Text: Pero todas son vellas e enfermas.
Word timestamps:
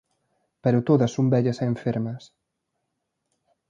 Pero 0.63 0.85
todas 0.89 1.11
son 1.15 1.25
vellas 1.33 1.57
e 1.63 1.69
enfermas. 1.73 2.23